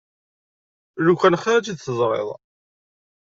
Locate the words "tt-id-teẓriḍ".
1.63-2.29